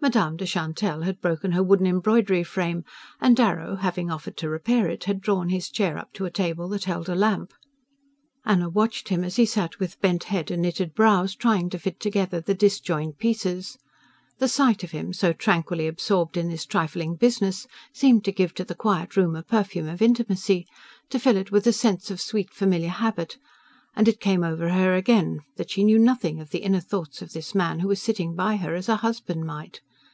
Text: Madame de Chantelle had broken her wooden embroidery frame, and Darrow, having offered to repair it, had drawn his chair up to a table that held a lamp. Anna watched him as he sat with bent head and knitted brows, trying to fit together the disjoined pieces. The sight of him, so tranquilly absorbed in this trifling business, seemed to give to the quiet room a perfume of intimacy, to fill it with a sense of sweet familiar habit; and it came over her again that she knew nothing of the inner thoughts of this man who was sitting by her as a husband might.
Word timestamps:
Madame 0.00 0.36
de 0.36 0.44
Chantelle 0.44 1.00
had 1.00 1.18
broken 1.22 1.52
her 1.52 1.62
wooden 1.62 1.86
embroidery 1.86 2.44
frame, 2.44 2.84
and 3.22 3.34
Darrow, 3.38 3.76
having 3.76 4.10
offered 4.10 4.36
to 4.36 4.50
repair 4.50 4.86
it, 4.86 5.04
had 5.04 5.18
drawn 5.22 5.48
his 5.48 5.70
chair 5.70 5.96
up 5.96 6.12
to 6.12 6.26
a 6.26 6.30
table 6.30 6.68
that 6.68 6.84
held 6.84 7.08
a 7.08 7.14
lamp. 7.14 7.54
Anna 8.44 8.68
watched 8.68 9.08
him 9.08 9.24
as 9.24 9.36
he 9.36 9.46
sat 9.46 9.78
with 9.78 9.98
bent 10.02 10.24
head 10.24 10.50
and 10.50 10.60
knitted 10.60 10.92
brows, 10.94 11.34
trying 11.34 11.70
to 11.70 11.78
fit 11.78 12.00
together 12.00 12.38
the 12.38 12.52
disjoined 12.52 13.16
pieces. 13.16 13.78
The 14.36 14.46
sight 14.46 14.84
of 14.84 14.90
him, 14.90 15.14
so 15.14 15.32
tranquilly 15.32 15.86
absorbed 15.86 16.36
in 16.36 16.50
this 16.50 16.66
trifling 16.66 17.14
business, 17.16 17.66
seemed 17.94 18.26
to 18.26 18.32
give 18.32 18.52
to 18.56 18.64
the 18.64 18.74
quiet 18.74 19.16
room 19.16 19.34
a 19.34 19.42
perfume 19.42 19.88
of 19.88 20.02
intimacy, 20.02 20.66
to 21.08 21.18
fill 21.18 21.38
it 21.38 21.50
with 21.50 21.66
a 21.66 21.72
sense 21.72 22.10
of 22.10 22.20
sweet 22.20 22.50
familiar 22.50 22.90
habit; 22.90 23.38
and 23.96 24.06
it 24.06 24.20
came 24.20 24.44
over 24.44 24.68
her 24.68 24.92
again 24.94 25.40
that 25.56 25.70
she 25.70 25.82
knew 25.82 25.98
nothing 25.98 26.40
of 26.42 26.50
the 26.50 26.58
inner 26.58 26.80
thoughts 26.80 27.22
of 27.22 27.32
this 27.32 27.54
man 27.54 27.78
who 27.80 27.88
was 27.88 28.02
sitting 28.02 28.34
by 28.34 28.56
her 28.56 28.74
as 28.74 28.90
a 28.90 28.96
husband 28.96 29.46
might. 29.46 29.80